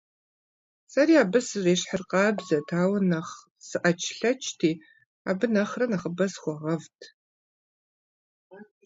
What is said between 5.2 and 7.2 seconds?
абы нэхърэ нэхъыбэ схуэгъэвырт.